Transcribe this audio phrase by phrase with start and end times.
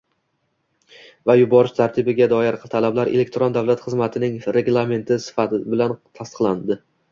[1.31, 5.21] va yuborish tartibiga doir talablar elektron davlat xizmatining reglamenti
[5.55, 6.83] bilan tasdiqlanadi.